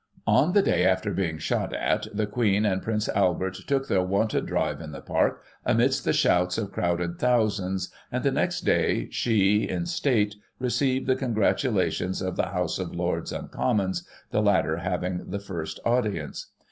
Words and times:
On 0.25 0.53
the 0.53 0.63
day 0.63 0.83
after 0.83 1.13
being 1.13 1.37
shot 1.37 1.75
at, 1.75 2.07
the 2.11 2.25
Queen 2.25 2.65
and 2.65 2.81
Prince 2.81 3.07
Albert 3.09 3.55
took 3.67 3.87
their 3.87 4.01
wonted 4.01 4.47
drive 4.47 4.81
in 4.81 4.93
the 4.93 4.99
Park, 4.99 5.43
amidst 5.63 6.05
the 6.05 6.11
shouts 6.11 6.57
of 6.57 6.71
crowded 6.71 7.19
thousands, 7.19 7.91
and 8.11 8.23
the 8.23 8.31
next 8.31 8.61
day, 8.61 9.09
she, 9.11 9.69
in 9.69 9.85
State, 9.85 10.37
received 10.57 11.05
the 11.05 11.15
congratulations 11.15 12.19
of 12.19 12.35
the 12.35 12.47
Houses 12.47 12.87
of 12.87 12.95
Lords 12.95 13.31
and 13.31 13.51
Commons, 13.51 14.03
the 14.31 14.41
latter 14.41 14.77
having 14.77 15.29
the 15.29 15.39
first 15.39 15.79
audience. 15.85 16.47